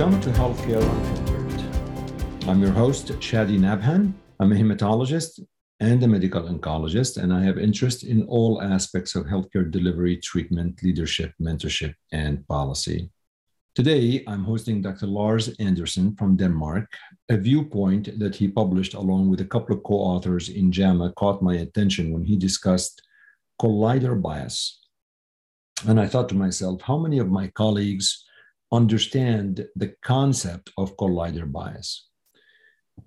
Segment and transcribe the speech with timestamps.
[0.00, 2.48] Welcome to Healthcare Unfiltered.
[2.48, 4.14] I'm your host, Shadi Nabhan.
[4.40, 5.40] I'm a hematologist
[5.78, 10.82] and a medical oncologist, and I have interest in all aspects of healthcare delivery, treatment,
[10.82, 13.10] leadership, mentorship, and policy.
[13.74, 15.06] Today, I'm hosting Dr.
[15.06, 16.86] Lars Andersen from Denmark.
[17.28, 21.42] A viewpoint that he published along with a couple of co authors in JAMA caught
[21.42, 23.02] my attention when he discussed
[23.60, 24.80] collider bias.
[25.86, 28.24] And I thought to myself, how many of my colleagues
[28.72, 32.08] understand the concept of collider bias?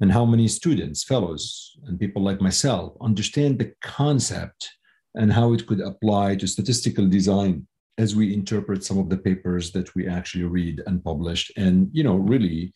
[0.01, 4.69] And how many students, fellows, and people like myself understand the concept
[5.15, 9.71] and how it could apply to statistical design as we interpret some of the papers
[9.71, 12.73] that we actually read and publish and you know really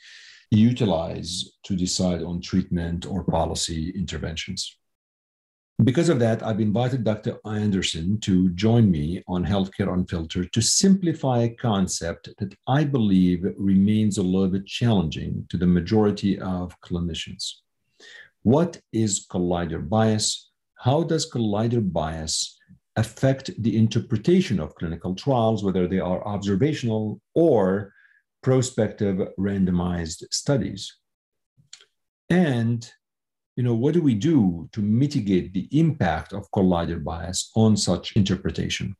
[0.51, 4.77] utilize to decide on treatment or policy interventions
[5.83, 7.37] because of that, I've invited Dr.
[7.45, 14.17] Andersen to join me on Healthcare Unfiltered to simplify a concept that I believe remains
[14.17, 17.57] a little bit challenging to the majority of clinicians.
[18.41, 20.49] What is collider bias?
[20.79, 22.57] How does collider bias
[22.95, 27.93] affect the interpretation of clinical trials, whether they are observational or
[28.41, 30.91] prospective randomized studies?
[32.31, 32.89] And
[33.57, 38.15] you know, what do we do to mitigate the impact of collider bias on such
[38.15, 38.95] interpretation?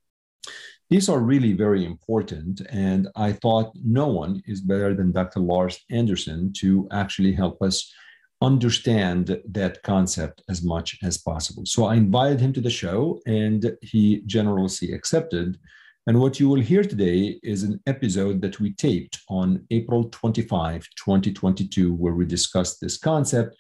[0.90, 5.42] These are really very important, and I thought no one is better than Dr.
[5.42, 7.94] Lars Andersen to actually help us
[8.42, 11.64] understand that concept as much as possible.
[11.66, 15.60] So I invited him to the show, and he generously accepted.
[16.08, 20.88] And what you will hear today is an episode that we taped on April 25,
[20.96, 23.56] 2022, where we discussed this concept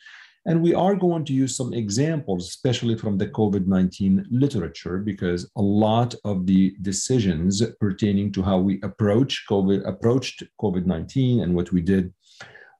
[0.47, 5.51] and we are going to use some examples, especially from the COVID 19 literature, because
[5.57, 11.53] a lot of the decisions pertaining to how we approach COVID, approached COVID 19 and
[11.53, 12.13] what we did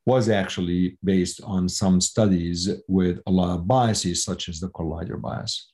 [0.05, 5.21] was actually based on some studies with a lot of biases, such as the collider
[5.21, 5.73] bias.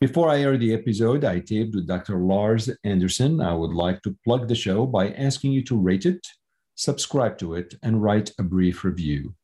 [0.00, 2.18] Before I air the episode I taped with Dr.
[2.18, 6.24] Lars Andersen, I would like to plug the show by asking you to rate it,
[6.76, 9.34] subscribe to it, and write a brief review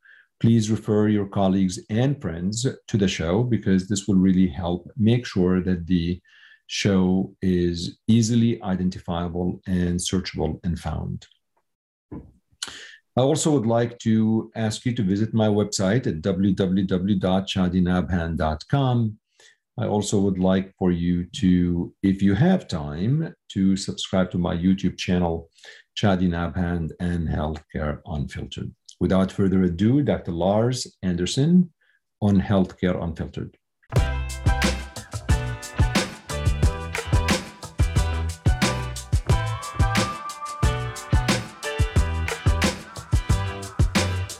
[0.40, 5.26] please refer your colleagues and friends to the show because this will really help make
[5.26, 6.20] sure that the
[6.68, 11.26] show is easily identifiable and searchable and found.
[12.12, 19.18] I also would like to ask you to visit my website at www.shadinabhan.com.
[19.80, 24.56] I also would like for you to, if you have time, to subscribe to my
[24.56, 25.48] YouTube channel,
[25.96, 28.74] Shadi Nabhan and Healthcare Unfiltered.
[29.00, 30.32] Without further ado, Dr.
[30.32, 31.72] Lars Andersen
[32.20, 33.56] on Healthcare Unfiltered.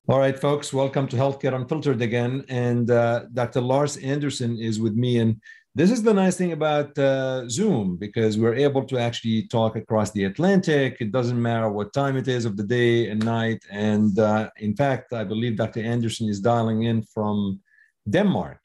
[0.08, 2.44] All right, folks, welcome to Healthcare Unfiltered again.
[2.48, 3.60] And uh, Dr.
[3.60, 5.18] Lars Andersen is with me.
[5.18, 5.40] And
[5.74, 10.10] this is the nice thing about uh, Zoom because we're able to actually talk across
[10.10, 10.96] the Atlantic.
[11.00, 13.62] It doesn't matter what time it is of the day and night.
[13.70, 15.80] And uh, in fact, I believe Dr.
[15.80, 17.60] Andersen is dialing in from
[18.08, 18.58] Denmark.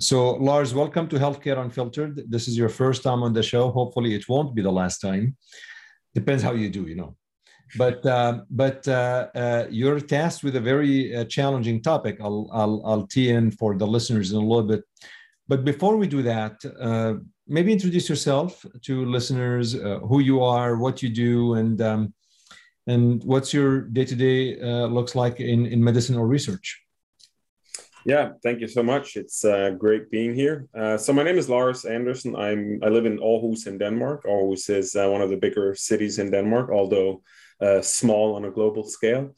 [0.00, 2.22] So, Lars, welcome to Healthcare Unfiltered.
[2.28, 3.70] This is your first time on the show.
[3.70, 5.36] Hopefully, it won't be the last time.
[6.14, 7.16] Depends how you do, you know.
[7.76, 12.18] But uh, but uh, uh, you're tasked with a very uh, challenging topic.
[12.20, 14.82] I'll, I'll I'll tee in for the listeners in a little bit
[15.48, 17.14] but before we do that, uh,
[17.46, 22.14] maybe introduce yourself to listeners, uh, who you are, what you do, and um,
[22.86, 24.56] and what's your day to day
[24.86, 26.80] looks like in in medicine or research.
[28.06, 29.16] Yeah, thank you so much.
[29.16, 30.68] It's uh, great being here.
[30.74, 32.36] Uh, so my name is Lars Andersen.
[32.36, 34.24] I'm I live in Aarhus in Denmark.
[34.24, 37.22] Aarhus is uh, one of the bigger cities in Denmark, although
[37.80, 39.34] small on a global scale.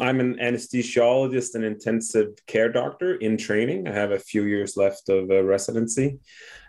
[0.00, 3.88] I'm an anesthesiologist and intensive care doctor in training.
[3.88, 6.18] I have a few years left of uh, residency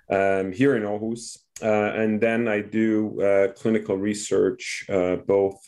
[0.09, 1.37] um, here in Aarhus.
[1.61, 5.59] Uh, and then I do uh, clinical research, uh, both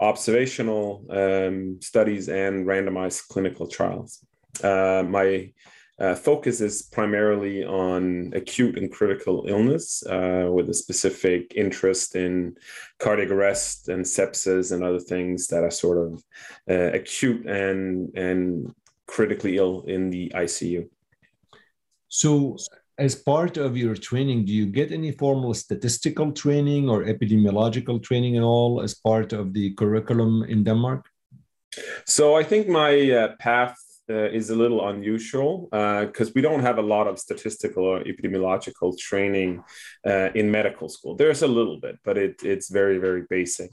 [0.00, 4.24] observational um, studies and randomized clinical trials.
[4.62, 5.52] Uh, my
[5.98, 12.54] uh, focus is primarily on acute and critical illness uh, with a specific interest in
[12.98, 16.22] cardiac arrest and sepsis and other things that are sort of
[16.68, 18.74] uh, acute and, and
[19.06, 20.86] critically ill in the ICU.
[22.08, 22.56] So,
[22.98, 28.36] as part of your training, do you get any formal statistical training or epidemiological training
[28.36, 31.06] at all as part of the curriculum in Denmark?
[32.06, 33.76] So, I think my uh, path
[34.08, 38.00] uh, is a little unusual because uh, we don't have a lot of statistical or
[38.04, 39.62] epidemiological training
[40.06, 41.16] uh, in medical school.
[41.16, 43.70] There's a little bit, but it, it's very, very basic.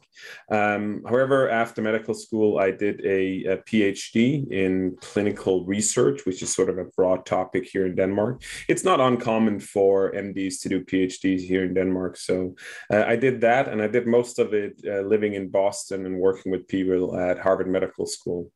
[0.49, 6.53] Um, however, after medical school, I did a, a, PhD in clinical research, which is
[6.53, 8.43] sort of a broad topic here in Denmark.
[8.67, 12.17] It's not uncommon for MDs to do PhDs here in Denmark.
[12.17, 12.55] So
[12.91, 16.19] uh, I did that, and I did most of it uh, living in Boston and
[16.19, 18.51] working with people at Harvard Medical School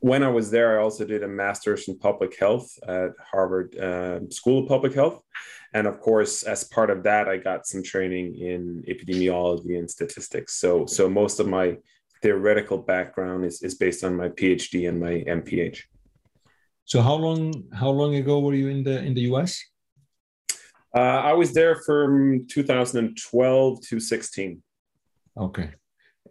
[0.00, 4.20] when I was there, I also did a master's in public health at Harvard uh,
[4.30, 5.22] School of Public Health.
[5.72, 10.54] And of course, as part of that, I got some training in epidemiology and statistics.
[10.54, 11.76] So, so most of my
[12.22, 15.82] theoretical background is, is based on my PhD and my MPH.
[16.84, 19.64] So, how long how long ago were you in the in the US?
[20.92, 24.62] Uh, I was there from 2012 to 16.
[25.36, 25.70] Okay,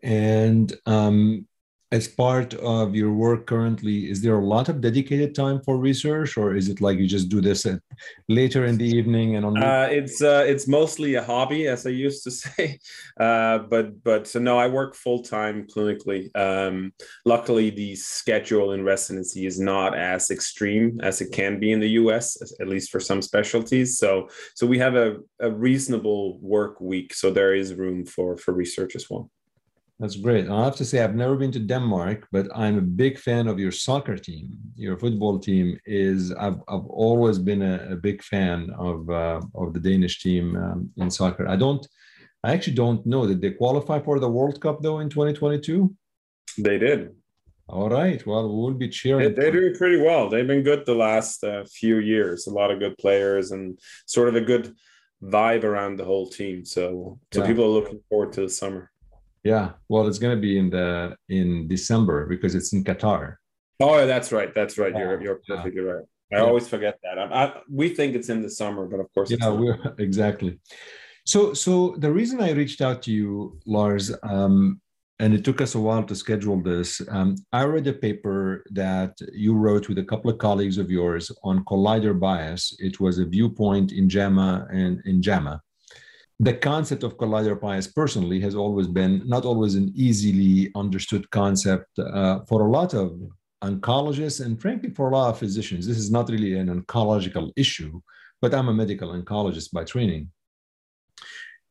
[0.03, 1.47] and um,
[1.91, 6.37] as part of your work currently, is there a lot of dedicated time for research,
[6.37, 7.79] or is it like you just do this at,
[8.27, 9.57] later in the evening and on?
[9.57, 12.79] Uh, it's uh, it's mostly a hobby, as I used to say,
[13.19, 16.29] uh, but but so no, I work full time clinically.
[16.37, 16.93] Um,
[17.25, 21.89] luckily, the schedule in residency is not as extreme as it can be in the
[22.01, 23.97] U.S., at least for some specialties.
[23.97, 28.53] So so we have a, a reasonable work week, so there is room for for
[28.53, 29.31] research as well.
[29.99, 30.47] That's great.
[30.49, 33.59] I have to say, I've never been to Denmark, but I'm a big fan of
[33.59, 34.57] your soccer team.
[34.75, 36.31] Your football team is.
[36.31, 40.89] I've I've always been a, a big fan of uh, of the Danish team um,
[40.97, 41.49] in soccer.
[41.49, 41.85] I don't.
[42.45, 43.27] I actually don't know.
[43.27, 45.93] Did they qualify for the World Cup though in 2022?
[46.57, 47.11] They did.
[47.67, 48.25] All right.
[48.25, 49.35] Well, we'll be cheering.
[49.35, 50.29] They, are doing pretty well.
[50.29, 52.47] They've been good the last uh, few years.
[52.47, 54.73] A lot of good players and sort of a good
[55.21, 56.65] vibe around the whole team.
[56.65, 57.47] So, so yeah.
[57.47, 58.89] people are looking forward to the summer.
[59.43, 63.35] Yeah, well, it's going to be in the in December because it's in Qatar.
[63.79, 64.53] Oh, that's right.
[64.53, 64.95] That's right.
[64.95, 65.91] You're you're perfectly yeah.
[65.91, 66.05] right.
[66.31, 66.43] I yeah.
[66.43, 67.17] always forget that.
[67.17, 70.59] I, I, we think it's in the summer, but of course, yeah, we're exactly.
[71.25, 74.81] So, so the reason I reached out to you, Lars, um,
[75.19, 77.01] and it took us a while to schedule this.
[77.09, 81.31] Um, I read a paper that you wrote with a couple of colleagues of yours
[81.43, 82.75] on collider bias.
[82.79, 85.61] It was a viewpoint in JAMA and in JAMA
[86.39, 91.99] the concept of collider bias personally has always been not always an easily understood concept
[91.99, 93.19] uh, for a lot of
[93.63, 95.85] oncologists and frankly for a lot of physicians.
[95.85, 97.99] This is not really an oncological issue
[98.41, 100.29] but i'm a medical oncologist by training.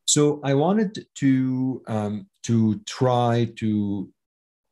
[0.06, 4.08] So i wanted to um, to try to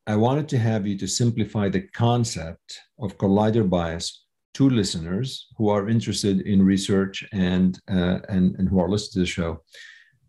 [0.07, 4.25] i wanted to have you to simplify the concept of collider bias
[4.57, 5.27] to listeners
[5.57, 9.51] who are interested in research and uh, and and who are listening to the show.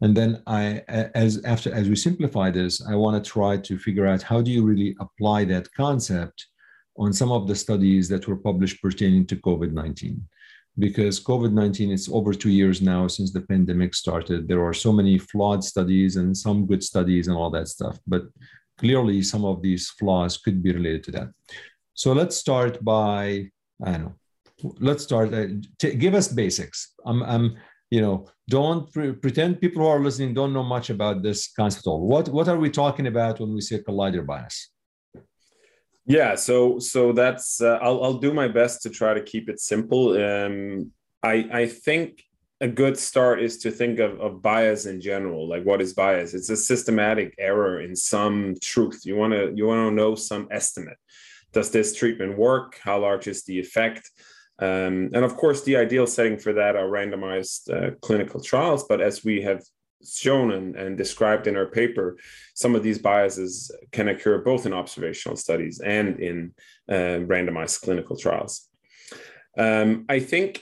[0.02, 0.62] And then I,
[1.24, 4.50] as after as we simplify this, I want to try to figure out how do
[4.54, 6.38] you really apply that concept
[7.04, 10.16] on some of the studies that were published pertaining to COVID nineteen,
[10.86, 14.40] because COVID nineteen is over two years now since the pandemic started.
[14.40, 18.22] There are so many flawed studies and some good studies and all that stuff, but
[18.82, 21.28] clearly some of these flaws could be related to that.
[22.02, 23.50] So let's start by
[23.84, 24.14] I don't know.
[24.80, 25.32] Let's start.
[25.32, 25.46] Uh,
[25.78, 26.94] t- give us basics.
[27.06, 27.56] I'm, I'm,
[27.90, 31.86] you know, don't pre- pretend people who are listening don't know much about this concept
[31.86, 32.06] at all.
[32.06, 34.70] What, what are we talking about when we say collider bias?
[36.08, 39.60] Yeah, so so that's uh, I'll I'll do my best to try to keep it
[39.60, 40.16] simple.
[40.16, 40.90] Um,
[41.22, 42.24] I I think
[42.62, 45.46] a good start is to think of, of bias in general.
[45.46, 46.32] Like what is bias?
[46.32, 49.02] It's a systematic error in some truth.
[49.04, 50.96] You want to you want to know some estimate
[51.52, 52.78] does this treatment work?
[52.82, 54.10] How large is the effect?
[54.60, 58.84] Um, and of course, the ideal setting for that are randomized uh, clinical trials.
[58.84, 59.62] But as we have
[60.06, 62.18] shown and, and, described in our paper,
[62.54, 66.54] some of these biases can occur both in observational studies and in
[66.88, 68.68] uh, randomized clinical trials.
[69.56, 70.60] Um, I think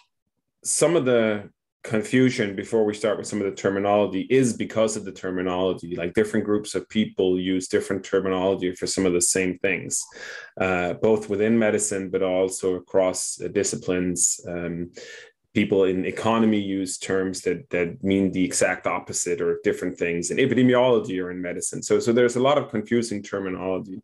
[0.64, 1.50] some of the
[1.86, 5.94] confusion before we start with some of the terminology is because of the terminology.
[5.94, 10.04] Like different groups of people use different terminology for some of the same things
[10.60, 14.40] uh, both within medicine but also across uh, disciplines.
[14.48, 14.90] Um,
[15.54, 20.30] people in economy use terms that that mean the exact opposite or different things.
[20.30, 21.82] In epidemiology or in medicine.
[21.82, 24.02] So so there's a lot of confusing terminology.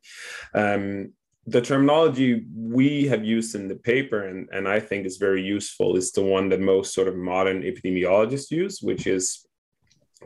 [0.54, 1.12] Um,
[1.46, 5.96] the terminology we have used in the paper and, and I think is very useful
[5.96, 9.46] is the one that most sort of modern epidemiologists use, which is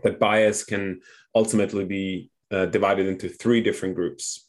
[0.03, 1.01] that bias can
[1.35, 4.49] ultimately be uh, divided into three different groups.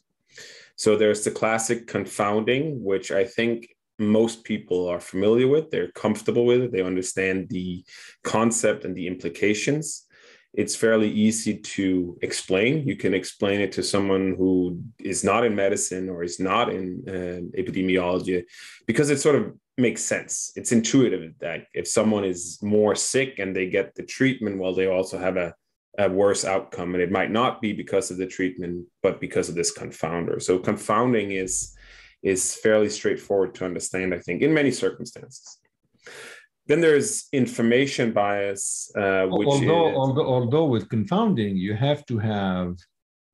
[0.76, 5.70] So there's the classic confounding, which I think most people are familiar with.
[5.70, 6.72] They're comfortable with it.
[6.72, 7.82] They understand the
[8.22, 10.06] concept and the implications.
[10.54, 12.86] It's fairly easy to explain.
[12.86, 17.02] You can explain it to someone who is not in medicine or is not in
[17.06, 18.44] uh, epidemiology
[18.86, 20.52] because it sort of makes sense.
[20.56, 24.86] It's intuitive that if someone is more sick and they get the treatment, well, they
[24.86, 25.54] also have a,
[25.98, 26.94] a worse outcome.
[26.94, 30.42] And it might not be because of the treatment, but because of this confounder.
[30.42, 31.74] So confounding is
[32.20, 35.58] is fairly straightforward to understand, I think, in many circumstances.
[36.68, 42.18] Then there's information bias, uh, which although, is, although, although with confounding, you have to
[42.18, 42.76] have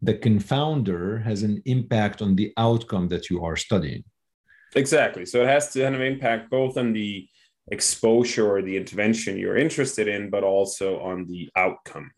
[0.01, 4.05] the confounder has an impact on the outcome that you are studying.
[4.77, 5.25] Exactly.
[5.27, 7.29] So it has to have an impact both on the
[7.71, 12.11] exposure or the intervention you're interested in, but also on the outcome.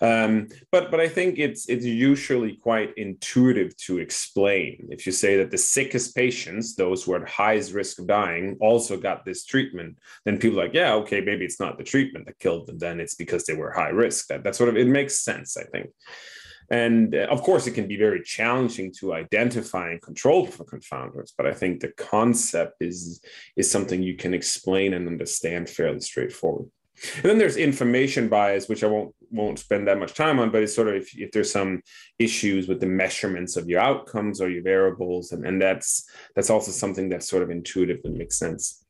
[0.00, 4.88] Um, but but I think it's it's usually quite intuitive to explain.
[4.90, 8.56] If you say that the sickest patients, those who are at highest risk of dying,
[8.60, 12.26] also got this treatment, then people are like, yeah, okay, maybe it's not the treatment
[12.26, 12.78] that killed them.
[12.78, 14.28] Then it's because they were high risk.
[14.28, 15.90] That that sort of it makes sense, I think.
[16.70, 21.32] And uh, of course, it can be very challenging to identify and control for confounders,
[21.36, 23.22] but I think the concept is,
[23.56, 26.70] is something you can explain and understand fairly straightforward.
[27.16, 30.62] And then there's information bias, which I won't won't spend that much time on, but
[30.62, 31.82] it's sort of if, if there's some
[32.18, 36.70] issues with the measurements of your outcomes or your variables, and, and that's that's also
[36.70, 38.84] something that's sort of intuitively makes sense.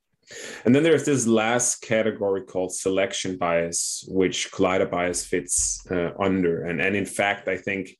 [0.64, 6.64] And then there's this last category called selection bias, which collider bias fits uh, under.
[6.64, 7.96] And, and in fact, I think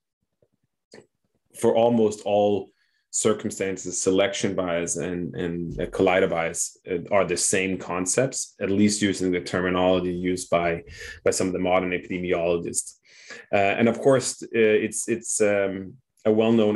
[1.59, 2.71] for almost all
[3.11, 9.33] circumstances, selection bias and, and collider bias uh, are the same concepts, at least using
[9.33, 10.83] the terminology used by,
[11.25, 12.99] by some of the modern epidemiologists.
[13.53, 16.75] Uh, and of course, uh, it's, it's um, a well-known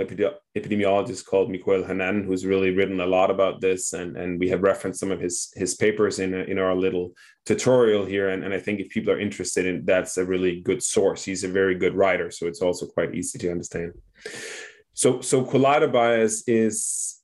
[0.56, 4.62] epidemiologist called Miguel Hernán, who's really written a lot about this, and, and we have
[4.62, 7.12] referenced some of his his papers in in our little
[7.44, 8.28] tutorial here.
[8.30, 11.24] And, and I think if people are interested in, that's a really good source.
[11.24, 13.92] He's a very good writer, so it's also quite easy to understand.
[14.94, 17.22] So so collider bias is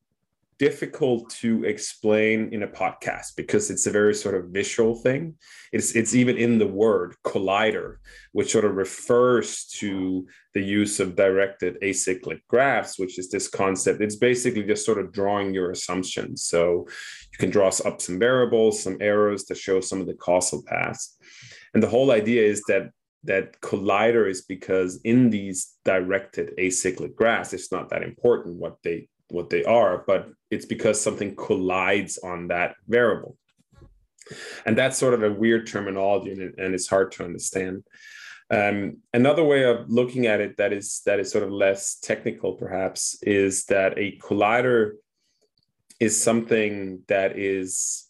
[0.58, 5.34] difficult to explain in a podcast because it's a very sort of visual thing.
[5.72, 7.96] It's it's even in the word collider,
[8.32, 14.00] which sort of refers to the use of directed acyclic graphs, which is this concept.
[14.00, 16.42] It's basically just sort of drawing your assumptions.
[16.42, 16.86] So
[17.32, 21.16] you can draw up some variables, some arrows to show some of the causal paths.
[21.74, 22.90] And the whole idea is that
[23.24, 29.08] that collider is because in these directed acyclic graphs, it's not that important what they
[29.30, 33.36] what they are, but it's because something collides on that variable.
[34.64, 37.84] And that's sort of a weird terminology and, and it's hard to understand.
[38.50, 42.54] Um, another way of looking at it that is that is sort of less technical,
[42.54, 44.92] perhaps, is that a collider
[46.00, 48.06] is something that is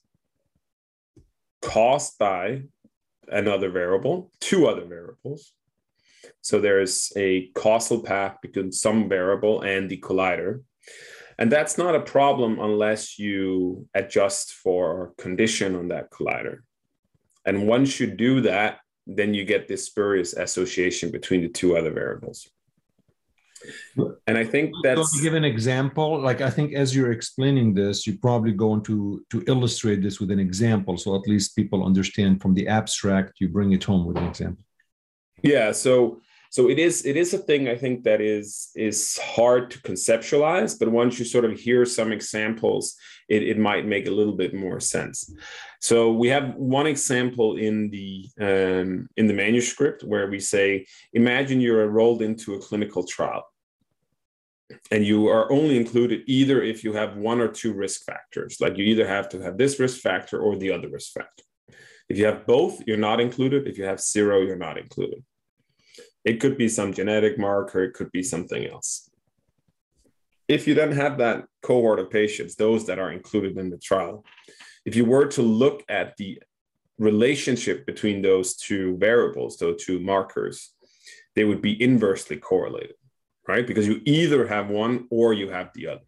[1.63, 2.63] caused by
[3.31, 5.53] another variable, two other variables.
[6.41, 10.63] So there's a causal path between some variable and the collider.
[11.39, 16.59] And that's not a problem unless you adjust for condition on that collider.
[17.47, 21.93] And once you do that, then you get this spurious association between the two other
[21.93, 22.49] variables.
[24.27, 26.21] And I think that's to give an example.
[26.21, 30.31] Like I think as you're explaining this, you're probably going to to illustrate this with
[30.31, 33.41] an example, so at least people understand from the abstract.
[33.41, 34.65] You bring it home with an example.
[35.43, 35.73] Yeah.
[35.73, 39.79] So so it is it is a thing i think that is is hard to
[39.81, 42.97] conceptualize but once you sort of hear some examples
[43.29, 45.33] it, it might make a little bit more sense.
[45.81, 51.61] So we have one example in the um, in the manuscript where we say imagine
[51.61, 53.45] you're enrolled into a clinical trial
[54.91, 58.77] and you are only included either if you have one or two risk factors like
[58.77, 61.45] you either have to have this risk factor or the other risk factor.
[62.09, 63.69] If you have both you're not included.
[63.69, 65.23] If you have zero you're not included
[66.25, 69.11] it could be some genetic marker, it could be something else.
[70.49, 74.25] If you then have that cohort of patients, those that are included in the trial,
[74.85, 76.43] if you were to look at the
[76.99, 80.75] relationship between those two variables, those two markers,
[81.35, 82.97] they would be inversely correlated,
[83.47, 83.67] right?
[83.67, 86.01] Because you either have one or you have the other.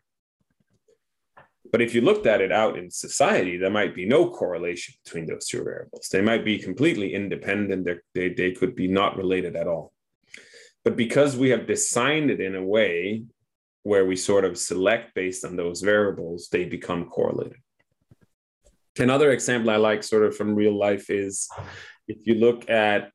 [1.71, 5.27] But if you looked at it out in society, there might be no correlation between
[5.27, 6.09] those two variables.
[6.09, 7.87] They might be completely independent.
[8.15, 9.93] They, they could be not related at all.
[10.85, 13.25] But because we have designed it in a way
[13.83, 17.59] where we sort of select based on those variables, they become correlated.
[18.99, 21.49] Another example I like sort of from real life is
[22.09, 23.11] if you look at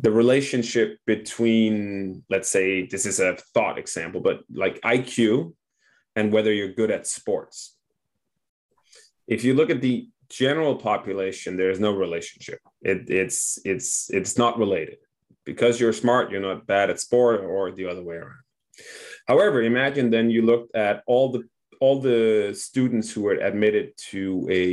[0.00, 5.54] the relationship between, let's say, this is a thought example, but like IQ
[6.14, 7.76] and whether you're good at sports.
[9.26, 12.60] If you look at the general population, there is no relationship.
[12.82, 14.98] It, it's it's it's not related
[15.48, 18.44] because you're smart, you're not bad at sport, or the other way around.
[19.26, 21.42] However, imagine then you looked at all the
[21.80, 24.64] all the students who were admitted to a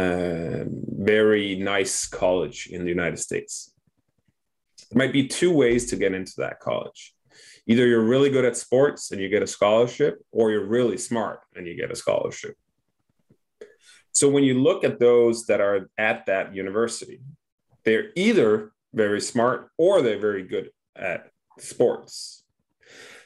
[0.00, 0.64] uh,
[1.12, 3.72] very nice college in the United States.
[4.90, 7.14] There might be two ways to get into that college.
[7.66, 11.40] Either you're really good at sports and you get a scholarship, or you're really smart
[11.54, 12.54] and you get a scholarship.
[14.12, 17.20] So when you look at those that are at that university,
[17.84, 22.44] they're either very smart or they're very good at sports.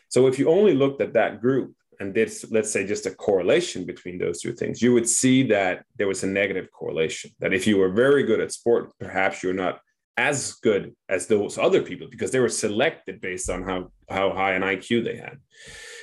[0.08, 3.84] So if you only looked at that group and did, let's say, just a correlation
[3.84, 7.30] between those two things, you would see that there was a negative correlation.
[7.40, 9.80] That if you were very good at sport, perhaps you're not
[10.16, 14.52] as good as those other people because they were selected based on how, how high
[14.52, 15.38] an IQ they had.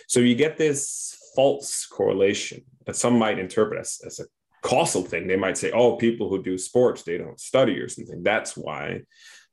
[0.08, 4.26] So you get this false correlation that some might interpret as, as a
[4.62, 5.28] causal thing.
[5.28, 8.24] They might say, oh, people who do sports, they don't study or something.
[8.24, 9.02] That's why.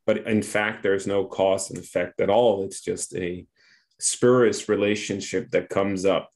[0.09, 2.65] But in fact, there's no cause and effect at all.
[2.65, 3.45] It's just a
[4.01, 6.31] spurious relationship that comes up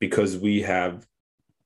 [0.00, 1.06] because we have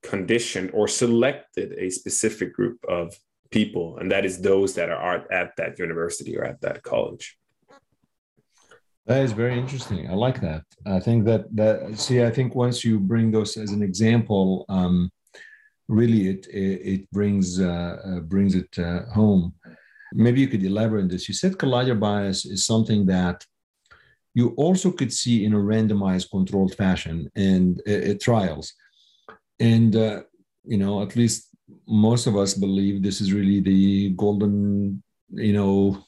[0.01, 3.17] conditioned or selected a specific group of
[3.49, 7.37] people, and that is those that are at that university or at that college.
[9.05, 10.09] That is very interesting.
[10.09, 10.63] I like that.
[10.85, 15.09] I think that that see, I think once you bring those as an example, um,
[15.87, 19.53] really it it, it brings uh, uh, brings it uh, home.
[20.13, 21.27] Maybe you could elaborate on this.
[21.27, 23.45] You said collider bias is something that
[24.33, 28.73] you also could see in a randomized controlled fashion and uh, uh, trials.
[29.59, 30.23] And uh,
[30.65, 31.49] you know at least
[31.87, 36.03] most of us believe this is really the golden you know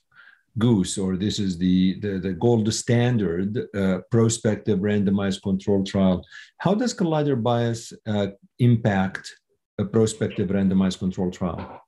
[0.57, 6.25] goose or this is the the, the gold standard uh, prospective randomized controlled trial.
[6.59, 8.27] How does collider bias uh,
[8.59, 9.33] impact
[9.77, 11.81] a prospective randomized controlled trial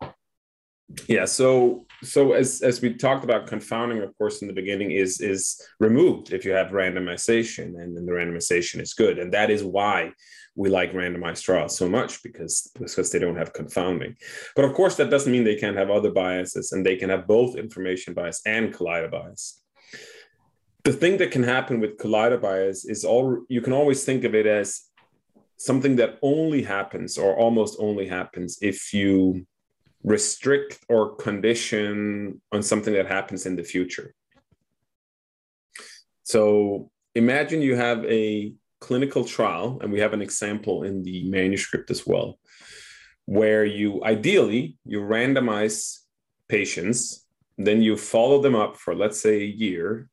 [1.07, 5.19] yeah so so as as we talked about confounding of course in the beginning is
[5.19, 9.17] is removed if you have randomization and then the randomization is good.
[9.19, 10.11] And that is why
[10.55, 14.15] we like randomized trials so much because because they don't have confounding.
[14.55, 17.27] But of course that doesn't mean they can't have other biases and they can have
[17.27, 19.61] both information bias and collider bias.
[20.83, 24.35] The thing that can happen with collider bias is all you can always think of
[24.35, 24.83] it as
[25.57, 29.47] something that only happens or almost only happens if you
[30.07, 34.13] restrict or condition on something that happens in the future.
[36.23, 41.91] So imagine you have a clinical trial, and we have an example in the manuscript
[41.91, 42.39] as well,
[43.25, 45.99] where you ideally you randomize
[46.47, 47.25] patients,
[47.57, 50.09] then you follow them up for let's say a year,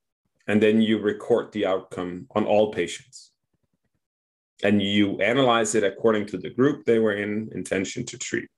[0.49, 3.31] and then you record the outcome on all patients.
[4.63, 8.49] And you analyze it according to the group they were in, intention to treat.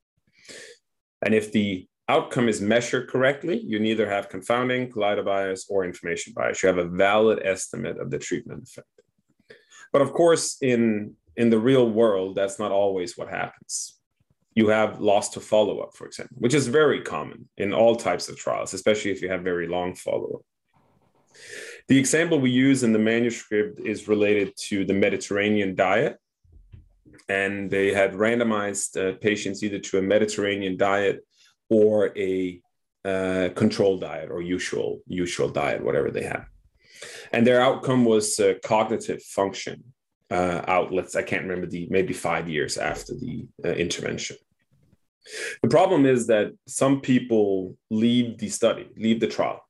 [1.26, 6.32] And if the outcome is measured correctly, you neither have confounding, collider bias, or information
[6.36, 6.62] bias.
[6.62, 8.86] You have a valid estimate of the treatment effect.
[9.92, 13.98] But of course, in, in the real world, that's not always what happens.
[14.54, 18.28] You have loss to follow up, for example, which is very common in all types
[18.28, 20.42] of trials, especially if you have very long follow up.
[21.88, 26.18] The example we use in the manuscript is related to the Mediterranean diet
[27.28, 31.24] and they had randomized uh, patients either to a Mediterranean diet
[31.68, 32.60] or a
[33.04, 36.44] uh, control diet or usual usual diet, whatever they had.
[37.32, 39.84] And their outcome was uh, cognitive function
[40.30, 41.14] uh, outlets.
[41.14, 44.36] I can't remember the maybe five years after the uh, intervention.
[45.62, 49.65] The problem is that some people leave the study, leave the trial,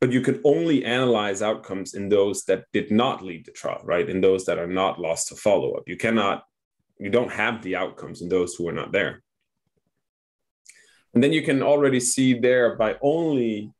[0.00, 4.08] but you can only analyze outcomes in those that did not lead the trial, right?
[4.08, 5.84] In those that are not lost to follow up.
[5.86, 6.44] You cannot,
[6.98, 9.22] you don't have the outcomes in those who are not there.
[11.12, 13.72] And then you can already see there by only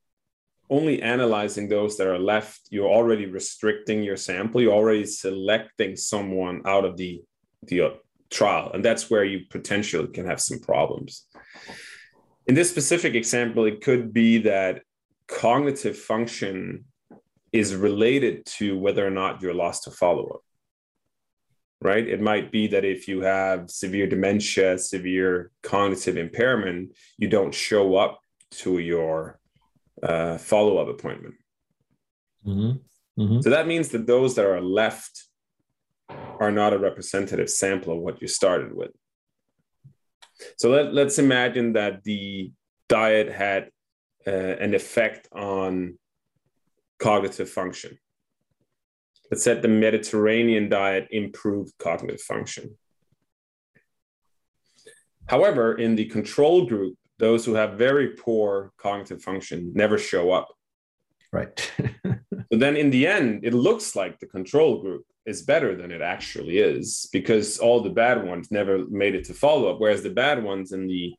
[0.70, 4.62] only analyzing those that are left, you're already restricting your sample.
[4.62, 7.22] You're already selecting someone out of the
[7.64, 7.90] the uh,
[8.30, 11.26] trial, and that's where you potentially can have some problems.
[12.46, 14.82] In this specific example, it could be that
[15.30, 16.84] cognitive function
[17.52, 20.42] is related to whether or not you're lost to follow up.
[21.82, 22.06] Right?
[22.06, 27.96] It might be that if you have severe dementia, severe cognitive impairment, you don't show
[27.96, 28.20] up
[28.62, 29.38] to your
[30.02, 31.36] uh, follow up appointment.
[32.46, 33.22] Mm-hmm.
[33.22, 33.40] Mm-hmm.
[33.40, 35.24] So that means that those that are left
[36.38, 38.90] are not a representative sample of what you started with.
[40.56, 42.52] So let, let's imagine that the
[42.88, 43.70] diet had
[44.26, 45.98] uh, an effect on
[46.98, 47.98] cognitive function.
[49.30, 52.76] Let's the Mediterranean diet improved cognitive function.
[55.26, 60.48] However, in the control group, those who have very poor cognitive function never show up.
[61.32, 61.70] Right.
[62.08, 66.00] so then in the end, it looks like the control group is better than it
[66.00, 69.78] actually is because all the bad ones never made it to follow up.
[69.78, 71.14] Whereas the bad ones in the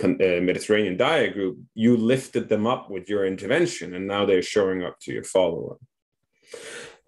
[0.00, 4.98] Mediterranean diet group, you lifted them up with your intervention and now they're showing up
[5.00, 5.80] to your follow up.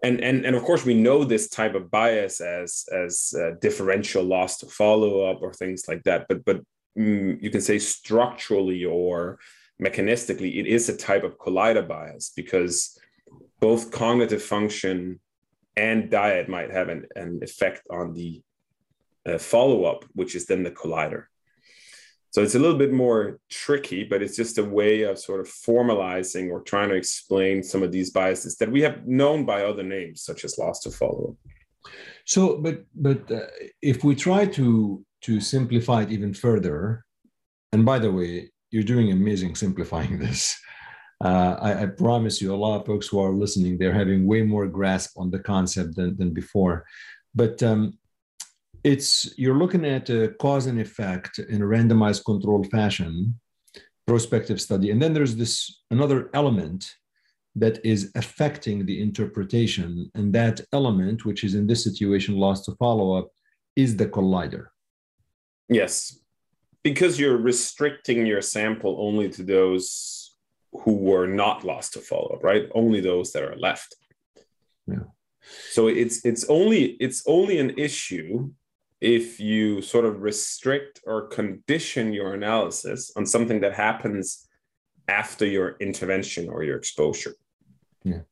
[0.02, 4.22] And, and, and of course, we know this type of bias as, as uh, differential
[4.22, 6.26] loss to follow up or things like that.
[6.28, 6.60] But, but
[6.98, 9.38] mm, you can say structurally or
[9.82, 12.98] mechanistically, it is a type of collider bias because
[13.60, 15.20] both cognitive function
[15.76, 18.42] and diet might have an, an effect on the
[19.26, 21.24] uh, follow up, which is then the collider.
[22.34, 25.46] So it's a little bit more tricky, but it's just a way of sort of
[25.46, 29.84] formalizing or trying to explain some of these biases that we have known by other
[29.84, 31.36] names, such as loss to follow.
[32.24, 33.46] So, but but uh,
[33.80, 37.04] if we try to to simplify it even further,
[37.72, 40.58] and by the way, you're doing amazing simplifying this.
[41.24, 44.42] Uh, I, I, promise you, a lot of folks who are listening, they're having way
[44.42, 46.84] more grasp on the concept than, than before.
[47.32, 47.96] But um,
[48.84, 53.40] it's you're looking at a cause and effect in a randomized controlled fashion,
[54.06, 56.94] prospective study, and then there's this another element
[57.56, 62.72] that is affecting the interpretation, and that element, which is in this situation lost to
[62.76, 63.30] follow up,
[63.74, 64.66] is the collider.
[65.68, 66.18] Yes,
[66.82, 70.36] because you're restricting your sample only to those
[70.82, 72.68] who were not lost to follow up, right?
[72.74, 73.94] Only those that are left.
[74.86, 75.04] Yeah.
[75.70, 78.50] So it's it's only it's only an issue
[79.04, 84.48] if you sort of restrict or condition your analysis on something that happens
[85.08, 87.34] after your intervention or your exposure.
[88.02, 88.22] Yeah.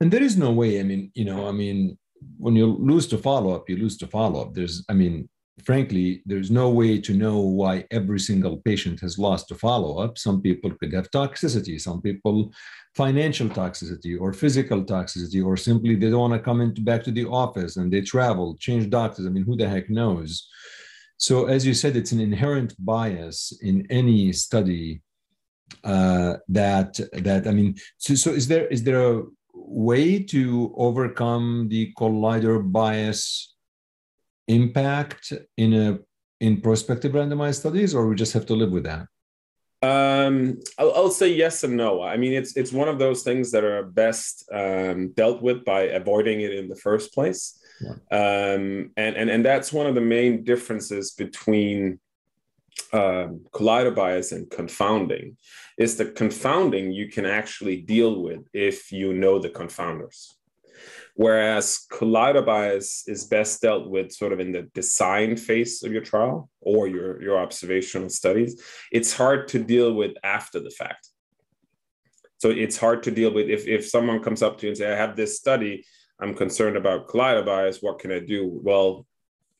[0.00, 1.98] And there is no way, I mean, you know, I mean,
[2.38, 4.54] when you lose the follow up, you lose the follow up.
[4.54, 5.28] There's, I mean,
[5.62, 10.18] frankly, there's no way to know why every single patient has lost to follow up.
[10.18, 12.52] Some people could have toxicity, some people
[12.94, 17.12] financial toxicity or physical toxicity, or simply they don't want to come into back to
[17.12, 19.26] the office and they travel, change doctors.
[19.26, 20.48] I mean, who the heck knows?
[21.16, 25.02] So, as you said, it's an inherent bias in any study
[25.84, 27.76] uh, that that I mean.
[27.98, 29.22] So, so is there is there a
[29.54, 33.53] way to overcome the collider bias
[34.48, 35.98] impact in a
[36.40, 39.06] in prospective randomized studies, or we just have to live with that?
[39.82, 42.02] Um, I'll, I'll, say yes and no.
[42.02, 45.82] I mean, it's it's one of those things that are best um, dealt with by
[45.82, 47.92] avoiding it in the first place, yeah.
[48.10, 52.00] um, and and and that's one of the main differences between
[52.94, 55.36] um, collider bias and confounding.
[55.76, 60.32] Is the confounding you can actually deal with if you know the confounders.
[61.16, 66.02] Whereas collider bias is best dealt with sort of in the design phase of your
[66.02, 68.60] trial or your, your observational studies.
[68.90, 71.08] It's hard to deal with after the fact.
[72.38, 74.92] So it's hard to deal with if, if someone comes up to you and say,
[74.92, 75.84] I have this study,
[76.20, 78.60] I'm concerned about collider bias, what can I do?
[78.62, 79.06] Well,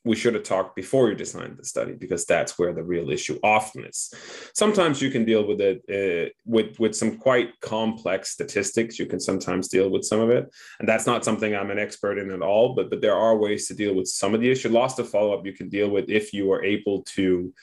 [0.05, 3.39] we should have talked before you designed the study because that's where the real issue
[3.43, 4.13] often is.
[4.53, 8.99] Sometimes you can deal with it uh, with with some quite complex statistics.
[8.99, 12.19] You can sometimes deal with some of it, and that's not something I'm an expert
[12.19, 12.75] in at all.
[12.75, 14.69] But but there are ways to deal with some of the issue.
[14.69, 17.53] Loss to follow up you can deal with if you are able to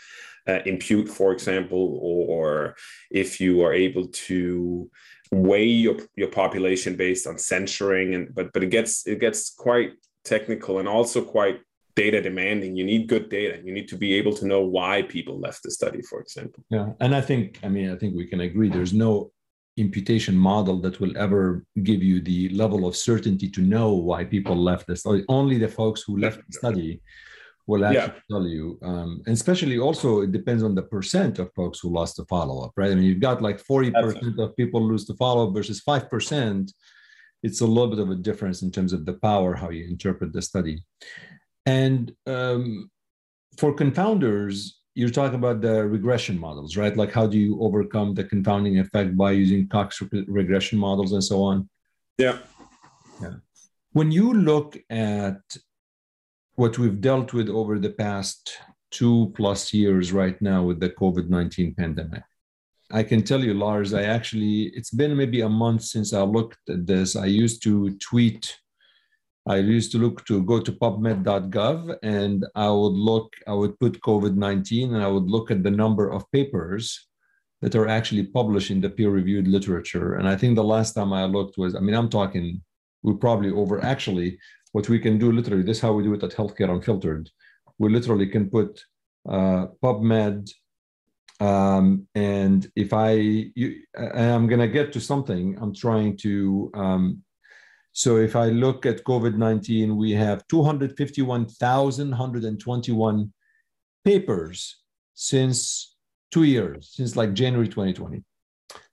[0.48, 2.74] uh, impute, for example, or
[3.10, 4.90] if you are able to
[5.30, 9.92] weigh your, your population based on censoring and but but it gets it gets quite
[10.24, 11.60] technical and also quite
[11.94, 12.76] data demanding.
[12.76, 13.60] You need good data.
[13.64, 16.64] You need to be able to know why people left the study for example.
[16.70, 19.30] Yeah and i think i mean i think we can agree there's no
[19.76, 24.54] imputation model that will ever give you the level of certainty to know why people
[24.54, 25.24] left the study.
[25.28, 27.00] Only the folks who left the study
[27.66, 28.30] will actually yeah.
[28.30, 32.16] tell you um, and especially also it depends on the percent of folks who lost
[32.16, 32.90] the follow-up right?
[32.90, 36.72] I mean you've got like 40% of people lose the follow-up versus 5%
[37.44, 40.32] it's a little bit of a difference in terms of the power how you interpret
[40.32, 40.84] the study
[41.66, 42.90] and um,
[43.56, 46.96] for confounders, you're talking about the regression models, right?
[46.96, 51.42] Like how do you overcome the confounding effect by using Cox regression models and so
[51.42, 51.68] on?
[52.18, 52.38] Yeah.
[53.20, 53.34] Yeah.
[53.92, 55.40] When you look at
[56.54, 58.58] what we've dealt with over the past
[58.90, 62.22] two plus years right now with the COVID 19 pandemic,
[62.90, 66.58] I can tell you, Lars, I actually, it's been maybe a month since I looked
[66.68, 67.16] at this.
[67.16, 68.54] I used to tweet
[69.46, 74.00] I used to look to go to pubmed.gov and I would look, I would put
[74.00, 77.08] COVID 19 and I would look at the number of papers
[77.60, 80.14] that are actually published in the peer reviewed literature.
[80.14, 82.62] And I think the last time I looked was, I mean, I'm talking,
[83.02, 84.38] we're probably over actually
[84.72, 87.28] what we can do literally, this is how we do it at Healthcare Unfiltered.
[87.78, 88.80] We literally can put
[89.28, 90.50] uh, PubMed,
[91.40, 93.10] Um, and if I,
[93.60, 96.70] you, I'm going to get to something, I'm trying to.
[96.74, 97.22] Um,
[97.92, 103.32] so if I look at COVID 19, we have 251,121
[104.04, 104.76] papers
[105.14, 105.96] since
[106.30, 108.22] two years, since like January 2020.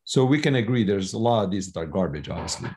[0.03, 2.69] So we can agree there's a lot of these that are garbage, obviously.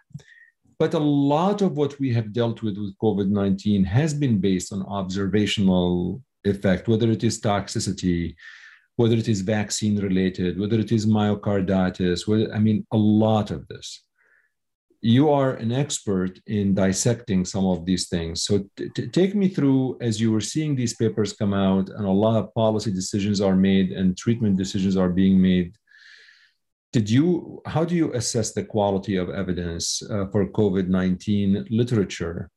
[0.78, 4.72] But a lot of what we have dealt with with COVID 19 has been based
[4.72, 8.36] on observational effect, whether it is toxicity,
[8.96, 13.66] whether it is vaccine related, whether it is myocarditis, whether, I mean, a lot of
[13.68, 14.04] this.
[15.02, 18.44] You are an expert in dissecting some of these things.
[18.44, 22.06] So, t- t- take me through as you were seeing these papers come out, and
[22.06, 25.72] a lot of policy decisions are made and treatment decisions are being made
[26.92, 32.50] did you how do you assess the quality of evidence uh, for covid-19 literature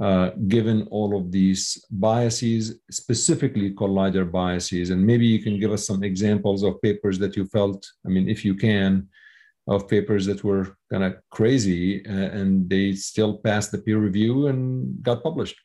[0.00, 5.86] uh, given all of these biases specifically collider biases and maybe you can give us
[5.86, 9.06] some examples of papers that you felt i mean if you can
[9.66, 14.48] of papers that were kind of crazy uh, and they still passed the peer review
[14.48, 15.56] and got published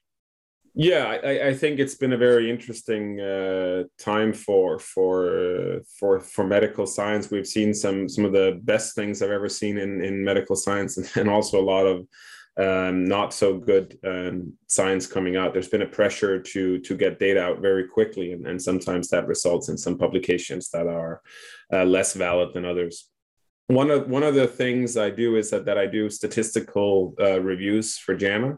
[0.78, 6.46] yeah, I, I, think it's been a very interesting uh, time for for for for
[6.46, 7.32] medical science.
[7.32, 10.98] We've seen some some of the best things I've ever seen in in medical science,
[10.98, 12.06] and, and also a lot of
[12.58, 15.54] um, not so good um, science coming out.
[15.54, 19.28] There's been a pressure to to get data out very quickly, and, and sometimes that
[19.28, 21.22] results in some publications that are
[21.72, 23.10] uh, less valid than others.
[23.68, 27.42] One of one of the things I do is that that I do statistical uh,
[27.42, 28.58] reviews for JAMA.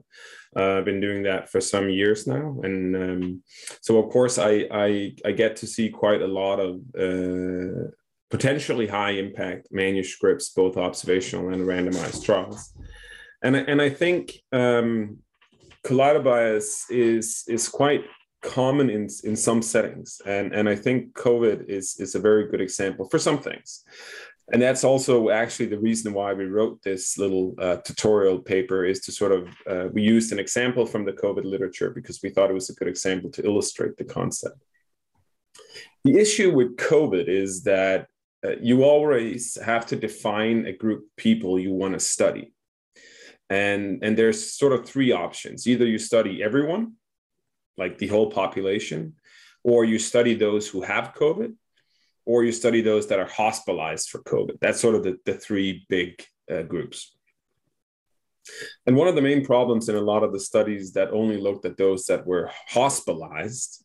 [0.56, 3.43] Uh, I've been doing that for some years now, and um,
[3.82, 7.91] so of course I, I, I get to see quite a lot of uh,
[8.30, 12.74] potentially high impact manuscripts, both observational and randomized trials,
[13.41, 15.20] and and I think um,
[15.86, 18.04] collider bias is is quite
[18.41, 22.62] common in in some settings, and and I think COVID is is a very good
[22.62, 23.86] example for some things
[24.53, 29.01] and that's also actually the reason why we wrote this little uh, tutorial paper is
[29.01, 32.49] to sort of uh, we used an example from the covid literature because we thought
[32.49, 34.63] it was a good example to illustrate the concept.
[36.03, 38.07] The issue with covid is that
[38.45, 42.53] uh, you always have to define a group of people you want to study.
[43.49, 45.67] And and there's sort of three options.
[45.67, 46.93] Either you study everyone
[47.77, 49.15] like the whole population
[49.63, 51.53] or you study those who have covid
[52.28, 54.60] or you study those that are hospitalized for COVID.
[54.60, 57.16] That's sort of the, the three big uh, groups.
[58.86, 61.66] And one of the main problems in a lot of the studies that only looked
[61.66, 63.84] at those that were hospitalized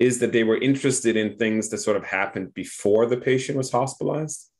[0.00, 3.70] is that they were interested in things that sort of happened before the patient was
[3.70, 4.50] hospitalized.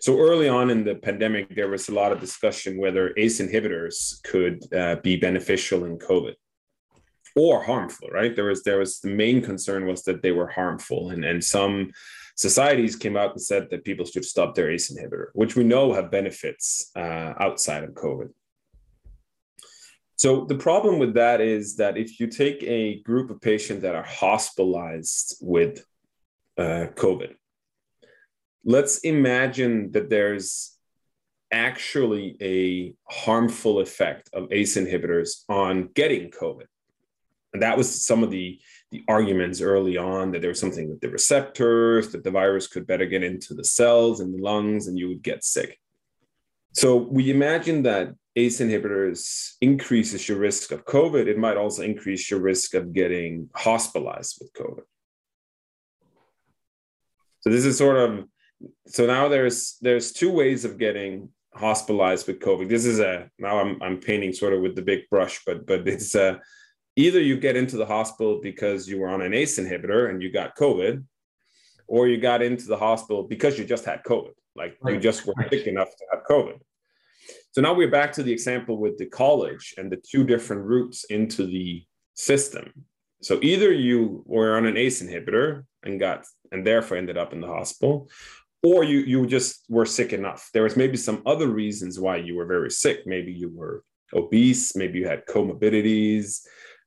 [0.00, 4.22] So early on in the pandemic, there was a lot of discussion whether ACE inhibitors
[4.24, 6.34] could uh, be beneficial in COVID
[7.36, 8.34] or harmful, right?
[8.34, 11.92] There was there was the main concern was that they were harmful, and and some
[12.36, 15.92] societies came out and said that people should stop their ACE inhibitor, which we know
[15.92, 18.30] have benefits uh, outside of COVID.
[20.16, 23.94] So the problem with that is that if you take a group of patients that
[23.94, 25.84] are hospitalized with
[26.56, 27.34] uh, COVID,
[28.64, 30.78] let's imagine that there's
[31.50, 36.66] actually a harmful effect of ACE inhibitors on getting COVID.
[37.54, 41.00] And that was some of the, the arguments early on that there was something with
[41.00, 44.98] the receptors, that the virus could better get into the cells and the lungs and
[44.98, 45.78] you would get sick.
[46.72, 51.28] So we imagine that ACE inhibitors increases your risk of COVID.
[51.28, 54.82] It might also increase your risk of getting hospitalized with COVID.
[57.40, 58.24] So this is sort of
[58.86, 62.68] so now there's there's two ways of getting hospitalized with COVID.
[62.68, 65.86] This is a now I'm I'm painting sort of with the big brush, but but
[65.86, 66.40] it's a
[66.96, 70.30] either you get into the hospital because you were on an ACE inhibitor and you
[70.30, 71.04] got COVID,
[71.86, 74.94] or you got into the hospital because you just had COVID, like right.
[74.94, 76.58] you just were sick enough to have COVID.
[77.52, 81.04] So now we're back to the example with the college and the two different routes
[81.04, 82.72] into the system.
[83.22, 87.40] So either you were on an ACE inhibitor and got and therefore ended up in
[87.40, 88.08] the hospital,
[88.62, 90.50] or you you just were sick enough.
[90.52, 93.06] There was maybe some other reasons why you were very sick.
[93.06, 96.46] Maybe you were obese, maybe you had comorbidities,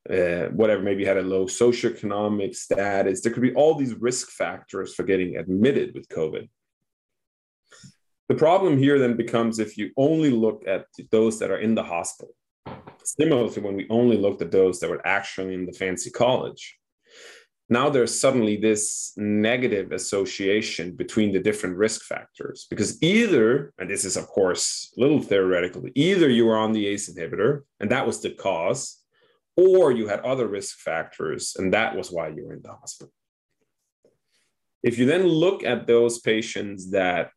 [0.10, 3.22] uh, whatever, maybe had a low socioeconomic status.
[3.22, 6.48] There could be all these risk factors for getting admitted with COVID.
[8.30, 11.84] The problem here then becomes if you only look at those that are in the
[11.84, 12.36] hospital,
[13.04, 16.78] similar to when we only looked at those that were actually in the fancy college.
[17.70, 24.06] Now there's suddenly this negative association between the different risk factors because either, and this
[24.06, 28.06] is of course a little theoretical, either you were on the ACE inhibitor and that
[28.06, 28.97] was the cause,
[29.58, 33.12] or you had other risk factors, and that was why you were in the hospital.
[34.84, 37.32] If you then look at those patients that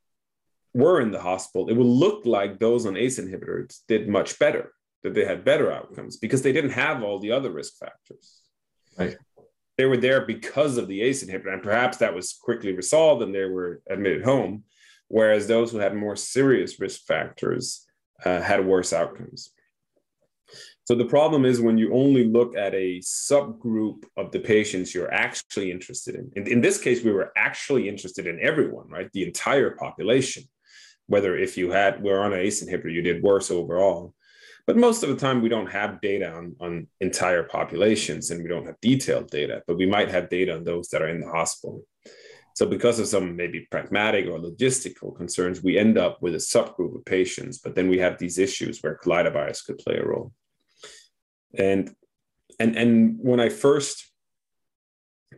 [0.74, 4.72] were in the hospital, it will look like those on ACE inhibitors did much better,
[5.02, 8.42] that they had better outcomes because they didn't have all the other risk factors.
[8.98, 9.16] Right.
[9.78, 13.34] They were there because of the ACE inhibitor, and perhaps that was quickly resolved and
[13.34, 14.64] they were admitted home.
[15.08, 17.86] Whereas those who had more serious risk factors
[18.24, 19.50] uh, had worse outcomes.
[20.90, 25.14] So the problem is when you only look at a subgroup of the patients you're
[25.14, 26.32] actually interested in.
[26.34, 26.48] in.
[26.48, 29.08] In this case, we were actually interested in everyone, right?
[29.12, 30.42] The entire population.
[31.06, 34.16] Whether if you had were on an ACE inhibitor, you did worse overall.
[34.66, 38.48] But most of the time, we don't have data on, on entire populations and we
[38.48, 41.30] don't have detailed data, but we might have data on those that are in the
[41.30, 41.84] hospital.
[42.56, 46.96] So, because of some maybe pragmatic or logistical concerns, we end up with a subgroup
[46.96, 50.32] of patients, but then we have these issues where bias could play a role
[51.58, 51.90] and
[52.58, 54.06] and and when i first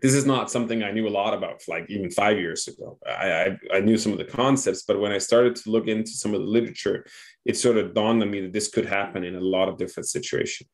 [0.00, 2.98] this is not something i knew a lot about like even five years ago.
[3.06, 6.10] I, I, I knew some of the concepts but when i started to look into
[6.10, 7.04] some of the literature
[7.44, 10.08] it sort of dawned on me that this could happen in a lot of different
[10.08, 10.68] situations.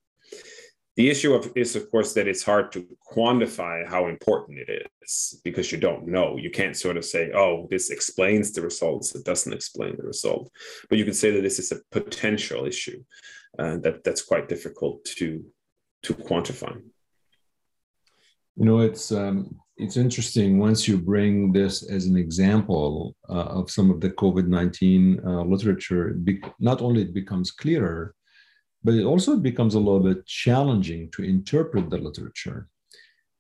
[0.97, 5.41] The issue of is of course that it's hard to quantify how important it is
[5.45, 6.37] because you don't know.
[6.37, 10.51] You can't sort of say oh this explains the results it doesn't explain the result.
[10.89, 13.03] But you can say that this is a potential issue
[13.59, 15.45] uh, that that's quite difficult to
[16.03, 16.75] to quantify.
[18.57, 23.71] You know, it's um, it's interesting once you bring this as an example uh, of
[23.71, 26.15] some of the COVID nineteen uh, literature.
[26.15, 28.15] Be- not only it becomes clearer,
[28.85, 32.69] but it also becomes a little bit challenging to interpret the literature.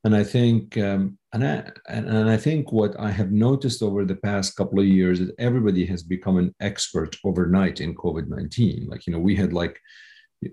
[0.04, 4.16] And I think, um, and I and, I think what I have noticed over the
[4.16, 8.86] past couple of years is everybody has become an expert overnight in COVID nineteen.
[8.88, 9.78] Like you know, we had like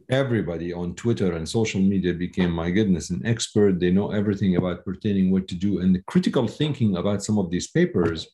[0.10, 3.80] everybody on Twitter and social media became, my goodness, an expert.
[3.80, 7.52] They know everything about pertaining what to do, and the critical thinking about some of
[7.52, 8.28] these papers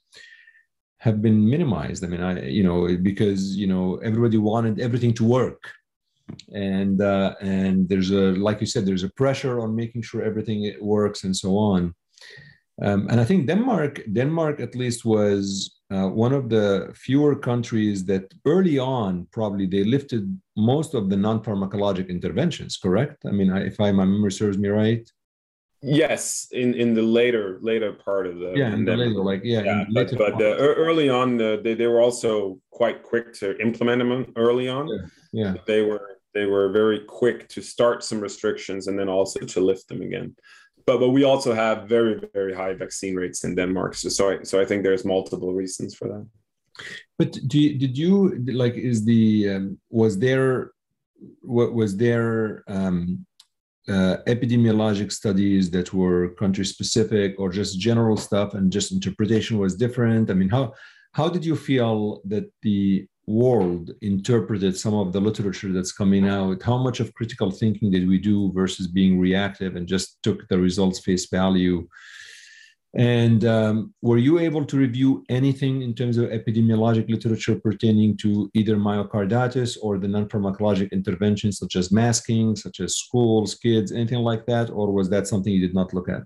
[0.99, 2.03] have been minimized.
[2.05, 5.61] I mean, I you know because you know everybody wanted everything to work,
[6.53, 10.75] and uh, and there's a like you said, there's a pressure on making sure everything
[10.81, 11.93] works and so on.
[12.81, 18.05] Um, and I think Denmark, Denmark at least was uh, one of the fewer countries
[18.05, 20.23] that early on probably they lifted
[20.57, 22.77] most of the non-pharmacologic interventions.
[22.77, 23.23] Correct?
[23.27, 25.07] I mean, I, if I, my memory serves me right.
[25.83, 29.63] Yes, in in the later later part of the yeah, in the later, like yeah,
[29.63, 30.53] yeah but, but uh,
[30.85, 34.87] early on uh, they, they were also quite quick to implement them early on.
[34.87, 35.53] Yeah, yeah.
[35.65, 39.87] they were they were very quick to start some restrictions and then also to lift
[39.87, 40.35] them again
[40.85, 43.95] but but we also have very very high vaccine rates in Denmark.
[43.95, 46.25] So so I, so I think there's multiple reasons for that.
[47.19, 50.71] But you, did you like is the um, was there
[51.41, 53.25] what was there um,
[53.87, 59.75] uh, epidemiologic studies that were country specific or just general stuff and just interpretation was
[59.75, 60.29] different?
[60.29, 60.73] I mean how
[61.13, 66.61] how did you feel that the world interpreted some of the literature that's coming out
[66.61, 70.59] how much of critical thinking did we do versus being reactive and just took the
[70.59, 71.87] results face value?
[72.93, 78.51] And um, were you able to review anything in terms of epidemiologic literature pertaining to
[78.53, 84.45] either myocarditis or the non-pharmacologic interventions such as masking such as schools kids anything like
[84.47, 84.69] that?
[84.69, 86.23] Or was that something you did not look at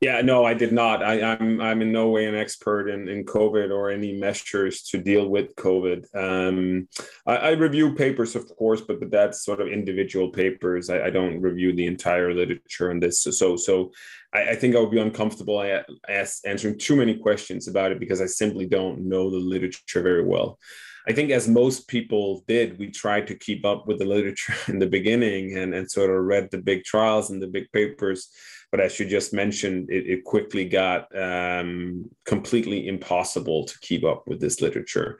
[0.00, 1.02] yeah, no, I did not.
[1.02, 4.82] I, am I'm, I'm in no way an expert in, in COVID or any measures
[4.90, 6.04] to deal with COVID.
[6.14, 6.88] Um,
[7.26, 10.90] I, I, review papers, of course, but, but that's sort of individual papers.
[10.90, 13.20] I, I don't review the entire literature on this.
[13.20, 13.92] So so, so
[14.32, 15.62] I, I think I would be uncomfortable
[16.08, 20.58] answering too many questions about it because I simply don't know the literature very well.
[21.08, 24.78] I think as most people did, we tried to keep up with the literature in
[24.78, 28.30] the beginning and, and sort of read the big trials and the big papers
[28.70, 34.24] but as you just mentioned, it, it quickly got um, completely impossible to keep up
[34.26, 35.18] with this literature.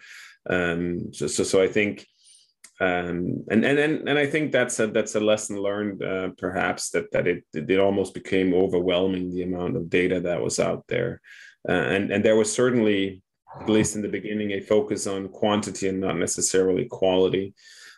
[0.49, 2.07] Um, so, so, so I think,
[2.81, 6.91] um, and, and and and I think that's a that's a lesson learned, uh, perhaps
[6.91, 11.23] that that it it almost became overwhelming the amount of data that was out there,
[11.67, 13.23] uh, and and there was certainly,
[13.61, 17.55] at least in the beginning, a focus on quantity and not necessarily quality,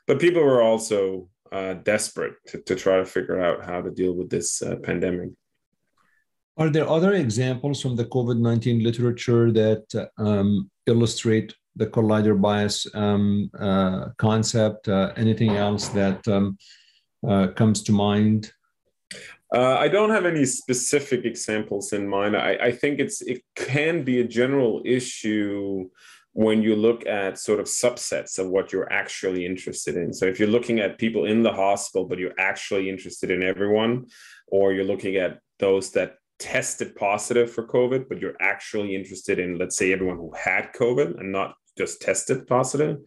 [0.07, 4.13] but people were also uh, desperate to, to try to figure out how to deal
[4.13, 5.31] with this uh, pandemic.
[6.57, 12.87] Are there other examples from the COVID 19 literature that um, illustrate the collider bias
[12.95, 14.89] um, uh, concept?
[14.89, 16.59] Uh, anything else that um,
[17.27, 18.53] uh, comes to mind?
[19.55, 22.37] Uh, I don't have any specific examples in mind.
[22.37, 25.89] I, I think it's it can be a general issue
[26.33, 30.13] when you look at sort of subsets of what you're actually interested in.
[30.13, 34.07] So if you're looking at people in the hospital, but you're actually interested in everyone,
[34.47, 39.59] or you're looking at those that tested positive for COVID, but you're actually interested in,
[39.59, 42.99] let's say, everyone who had COVID and not just tested positive.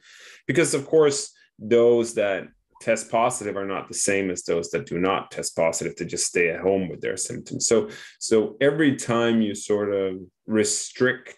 [0.48, 2.48] Because, of course, those that
[2.82, 6.26] test positive are not the same as those that do not test positive to just
[6.26, 7.68] stay at home with their symptoms.
[7.68, 10.18] So, so every time you sort of
[10.48, 11.38] restrict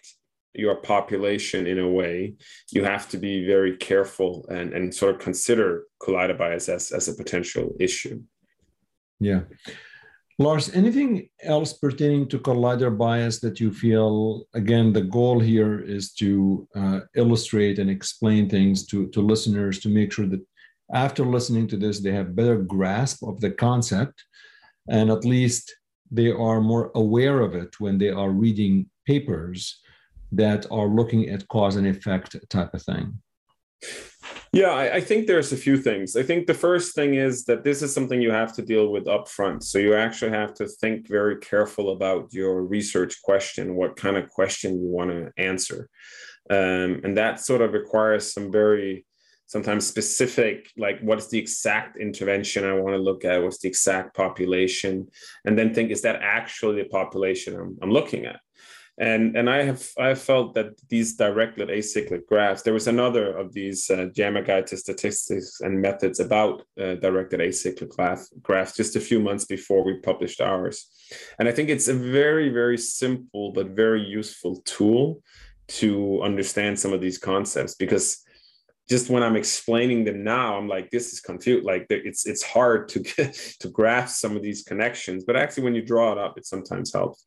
[0.54, 2.34] your population in a way,
[2.70, 7.08] you have to be very careful and, and sort of consider collider bias as, as
[7.08, 8.22] a potential issue.
[9.20, 9.42] Yeah.
[10.38, 16.12] Lars, anything else pertaining to collider bias that you feel, again, the goal here is
[16.14, 20.44] to uh, illustrate and explain things to, to listeners to make sure that
[20.92, 24.24] after listening to this, they have better grasp of the concept
[24.88, 25.74] and at least
[26.10, 29.80] they are more aware of it when they are reading papers
[30.32, 33.20] that are looking at cause and effect type of thing?
[34.52, 36.16] Yeah, I, I, think there's a few things.
[36.16, 39.06] I think the first thing is that this is something you have to deal with
[39.06, 39.64] upfront.
[39.64, 44.30] So you actually have to think very careful about your research question, what kind of
[44.30, 45.88] question you want to answer.
[46.50, 49.04] Um, and that sort of requires some very
[49.54, 53.40] sometimes specific, like what's the exact intervention I want to look at?
[53.40, 55.06] What's the exact population?
[55.44, 58.40] And then think, is that actually the population I'm, I'm looking at?
[58.98, 63.52] And, and I have I felt that these directed acyclic graphs, there was another of
[63.52, 68.96] these uh, JAMA Guide to Statistics and Methods about uh, directed acyclic graph, graphs just
[68.96, 70.76] a few months before we published ours.
[71.38, 75.22] And I think it's a very, very simple but very useful tool
[75.78, 78.24] to understand some of these concepts because
[78.88, 81.64] just when I'm explaining them now, I'm like, this is confused.
[81.64, 85.24] Like it's it's hard to get to grasp some of these connections.
[85.24, 87.26] But actually, when you draw it up, it sometimes helps.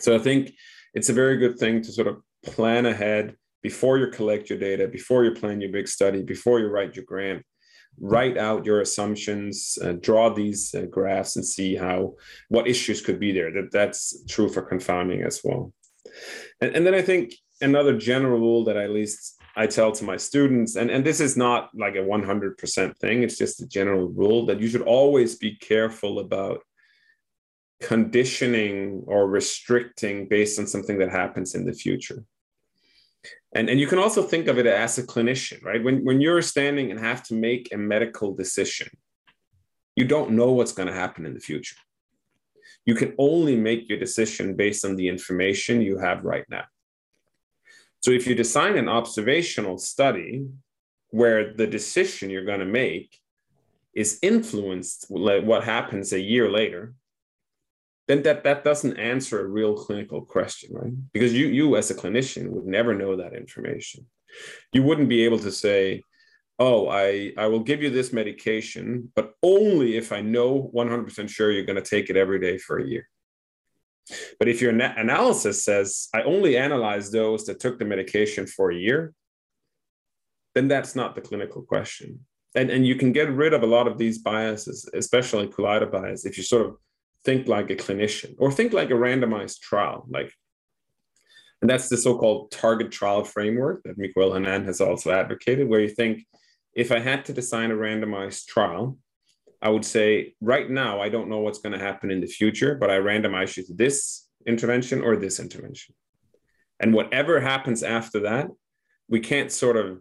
[0.00, 0.52] So I think
[0.94, 4.88] it's a very good thing to sort of plan ahead before you collect your data,
[4.88, 7.44] before you plan your big study, before you write your grant.
[7.98, 12.14] Write out your assumptions, uh, draw these uh, graphs, and see how
[12.48, 13.52] what issues could be there.
[13.52, 15.74] That that's true for confounding as well.
[16.60, 20.04] And, and then I think another general rule that I at least I tell to
[20.04, 24.08] my students, and, and this is not like a 100% thing, it's just a general
[24.08, 26.60] rule that you should always be careful about
[27.80, 32.24] conditioning or restricting based on something that happens in the future.
[33.54, 35.82] And, and you can also think of it as a clinician, right?
[35.82, 38.88] When, when you're standing and have to make a medical decision,
[39.96, 41.76] you don't know what's going to happen in the future.
[42.86, 46.64] You can only make your decision based on the information you have right now.
[48.00, 50.46] So if you design an observational study
[51.10, 53.18] where the decision you're going to make
[53.94, 56.94] is influenced what happens a year later,
[58.08, 60.92] then that that doesn't answer a real clinical question, right?
[61.12, 64.06] Because you you as a clinician would never know that information.
[64.72, 66.02] You wouldn't be able to say,
[66.58, 71.52] "Oh, I I will give you this medication, but only if I know 100% sure
[71.52, 73.06] you're going to take it every day for a year."
[74.38, 78.76] But if your analysis says, "I only analyze those that took the medication for a
[78.76, 79.14] year,"
[80.54, 82.26] then that's not the clinical question.
[82.54, 86.26] And, and you can get rid of a lot of these biases, especially collider bias,
[86.26, 86.76] if you sort of
[87.24, 90.32] think like a clinician or think like a randomized trial like
[91.60, 95.90] and that's the so-called target trial framework that Miguel Hernán has also advocated where you
[95.90, 96.24] think
[96.74, 98.96] if i had to design a randomized trial
[99.62, 102.74] i would say right now i don't know what's going to happen in the future
[102.74, 105.94] but i randomize you to this intervention or this intervention
[106.80, 108.48] and whatever happens after that
[109.08, 110.00] we can't sort of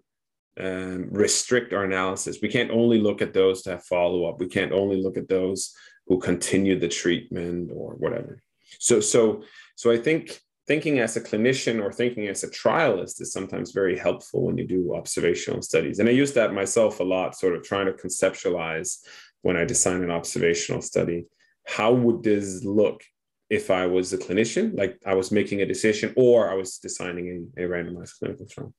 [0.60, 2.40] um, restrict our analysis.
[2.42, 4.40] We can't only look at those to have follow up.
[4.40, 5.74] We can't only look at those
[6.08, 8.42] who continue the treatment or whatever.
[8.80, 9.44] So, so,
[9.76, 13.98] so I think thinking as a clinician or thinking as a trialist is sometimes very
[13.98, 16.00] helpful when you do observational studies.
[16.00, 18.98] And I use that myself a lot, sort of trying to conceptualize
[19.42, 21.26] when I design an observational study.
[21.66, 23.04] How would this look
[23.50, 27.52] if I was a clinician, like I was making a decision, or I was designing
[27.58, 28.74] a, a randomized clinical trial?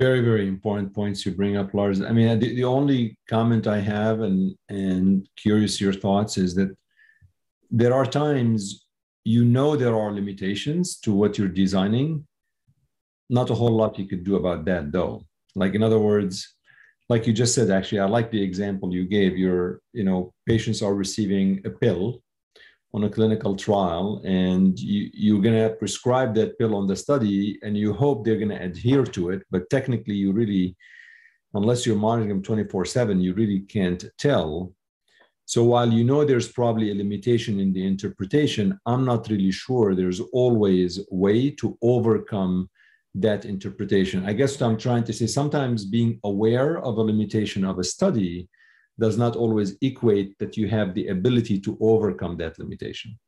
[0.00, 3.78] very very important points you bring up lars i mean the, the only comment i
[3.78, 6.70] have and and curious your thoughts is that
[7.70, 8.86] there are times
[9.24, 12.26] you know there are limitations to what you're designing
[13.28, 15.16] not a whole lot you could do about that though
[15.54, 16.34] like in other words
[17.10, 19.36] like you just said actually i like the example you gave.
[19.36, 22.22] Your you know patients are receiving a pill
[22.94, 27.56] on a clinical trial and you, you're going to prescribe that pill on the study
[27.62, 30.76] and you hope they're going to adhere to it but technically you really
[31.54, 34.72] unless you're monitoring them 24 7 you really can't tell.
[35.44, 39.86] So while you know there's probably a limitation in the interpretation i'm not really sure
[39.94, 42.70] there's always a way to overcome
[43.14, 47.64] that interpretation i guess what i'm trying to say sometimes being aware of a limitation
[47.64, 48.48] of a study
[49.00, 53.18] does not always equate that you have the ability to overcome that limitation.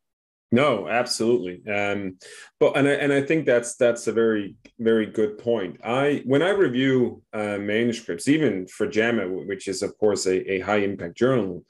[0.54, 1.66] No, absolutely.
[1.66, 2.18] Um,
[2.60, 5.80] but and I, and I think that's that's a very very good point.
[5.82, 10.60] I when I review uh, manuscripts, even for JAMA, which is of course a, a
[10.60, 11.64] high impact journal,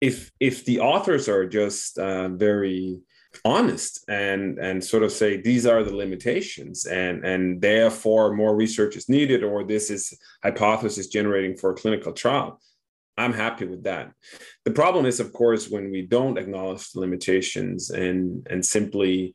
[0.00, 3.02] if if the authors are just uh, very
[3.44, 8.96] honest and and sort of say these are the limitations and and therefore more research
[8.96, 12.60] is needed or this is hypothesis generating for a clinical trial
[13.18, 14.12] I'm happy with that.
[14.64, 19.34] The problem is, of course, when we don't acknowledge the limitations and and simply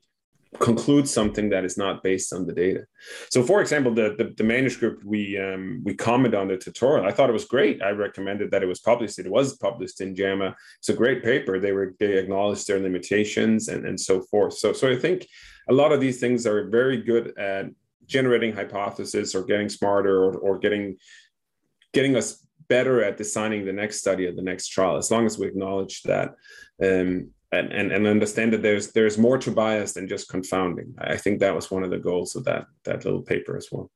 [0.59, 2.85] conclude something that is not based on the data.
[3.29, 7.11] So, for example, the the, the manuscript we um, we comment on the tutorial, I
[7.11, 7.81] thought it was great.
[7.81, 9.19] I recommended that it was published.
[9.19, 10.55] It was published in JAMA.
[10.79, 11.59] It's a great paper.
[11.59, 14.53] They were they acknowledged their limitations and and so forth.
[14.53, 15.27] So so I think
[15.69, 17.67] a lot of these things are very good at
[18.05, 20.97] generating hypotheses or getting smarter or, or getting
[21.93, 25.37] getting us better at designing the next study or the next trial as long as
[25.37, 26.35] we acknowledge that
[26.83, 31.15] um, and, and, and understand that there's there's more to bias than just confounding i
[31.15, 33.89] think that was one of the goals of that that little paper as well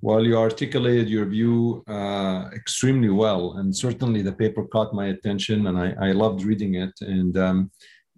[0.00, 5.66] well you articulated your view uh, extremely well and certainly the paper caught my attention
[5.66, 7.70] and i, I loved reading it and um,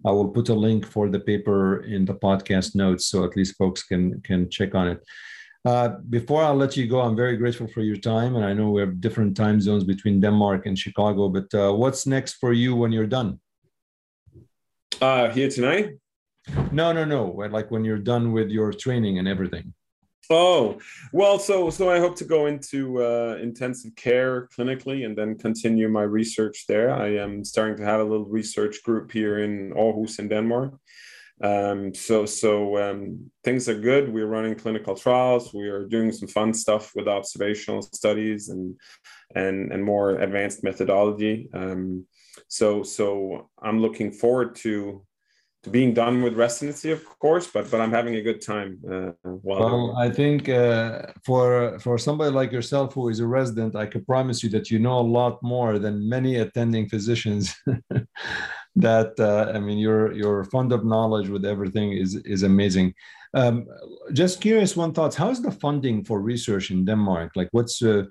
[0.05, 3.57] i will put a link for the paper in the podcast notes so at least
[3.57, 5.03] folks can can check on it
[5.65, 8.69] uh, before I'll let you go, I'm very grateful for your time, and I know
[8.69, 11.27] we have different time zones between Denmark and Chicago.
[11.27, 13.41] But uh, what's next for you when you're done?
[14.99, 15.91] Uh, here tonight?
[16.71, 17.27] No, no, no.
[17.27, 19.73] Like when you're done with your training and everything.
[20.29, 20.79] Oh
[21.13, 25.87] well, so so I hope to go into uh, intensive care clinically and then continue
[25.87, 26.91] my research there.
[26.91, 30.73] I am starting to have a little research group here in Aarhus in Denmark.
[31.41, 34.11] Um, so so um, things are good.
[34.11, 35.53] We're running clinical trials.
[35.53, 38.75] We are doing some fun stuff with observational studies and
[39.35, 41.49] and and more advanced methodology.
[41.53, 42.05] Um,
[42.47, 45.03] so so I'm looking forward to
[45.63, 48.79] to being done with residency, of course, but but I'm having a good time.
[48.89, 53.85] Uh, well, I think uh, for for somebody like yourself who is a resident, I
[53.85, 57.55] can promise you that you know a lot more than many attending physicians.
[58.75, 62.93] that uh, I mean, your your fund of knowledge with everything is is amazing.
[63.33, 63.65] Um,
[64.13, 65.15] just curious, one thoughts.
[65.15, 67.31] How's the funding for research in Denmark?
[67.35, 68.03] Like, what's uh,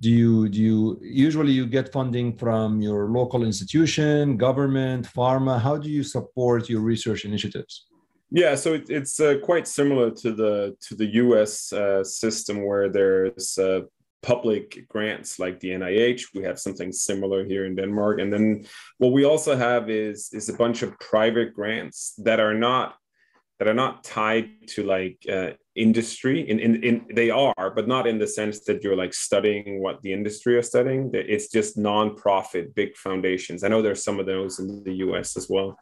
[0.00, 5.60] do you do you usually you get funding from your local institution, government, pharma?
[5.60, 7.86] How do you support your research initiatives?
[8.30, 11.72] Yeah, so it, it's uh, quite similar to the to the U.S.
[11.72, 13.80] Uh, system where there's uh,
[14.22, 16.34] public grants like the NIH.
[16.34, 18.20] We have something similar here in Denmark.
[18.20, 18.66] And then
[18.98, 22.96] what we also have is, is a bunch of private grants that are not
[23.58, 28.06] that are not tied to like uh, industry in, in, in they are but not
[28.06, 31.10] in the sense that you're like studying what the industry are studying.
[31.14, 33.62] It's just non-profit big foundations.
[33.62, 35.78] I know there's some of those in the us as well.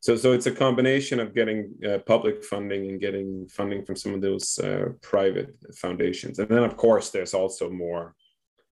[0.00, 4.14] So so it's a combination of getting uh, public funding and getting funding from some
[4.14, 6.38] of those uh, private foundations.
[6.38, 8.14] And then of course there's also more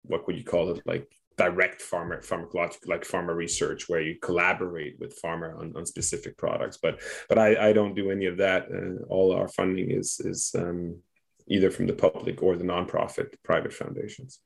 [0.02, 4.98] what would you call it like direct pharma pharmacological like pharma research where you collaborate
[4.98, 6.78] with pharma on, on specific products.
[6.82, 8.68] But but i i don't do any of that.
[8.72, 10.98] Uh, all our funding is is um,
[11.48, 14.40] either from the public or the nonprofit private foundations.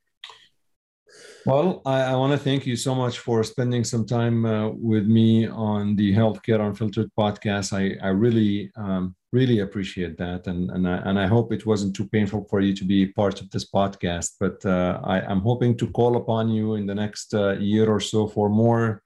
[1.46, 5.06] Well, I, I want to thank you so much for spending some time uh, with
[5.06, 7.72] me on the Healthcare Unfiltered podcast.
[7.72, 10.46] I, I really, um, really appreciate that.
[10.46, 13.40] And, and, I, and I hope it wasn't too painful for you to be part
[13.40, 14.32] of this podcast.
[14.40, 18.00] But uh, I, am hoping to call upon you in the next uh, year or
[18.00, 19.02] so for more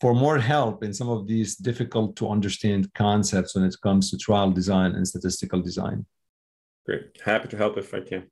[0.00, 4.16] for more help in some of these difficult to understand concepts when it comes to
[4.16, 6.06] trial design and statistical design.
[6.86, 7.20] Great.
[7.22, 8.22] Happy to help if I can.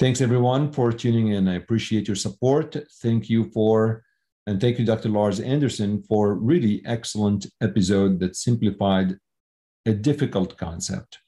[0.00, 1.46] Thanks everyone for tuning in.
[1.46, 2.74] I appreciate your support.
[3.02, 4.02] Thank you for,
[4.46, 5.10] and thank you, Dr.
[5.10, 9.18] Lars Andersen, for really excellent episode that simplified
[9.84, 11.18] a difficult concept.